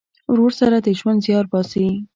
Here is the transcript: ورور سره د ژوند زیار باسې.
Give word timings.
ورور 0.31 0.51
سره 0.59 0.75
د 0.79 0.87
ژوند 0.99 1.19
زیار 1.25 1.45
باسې. 1.51 1.85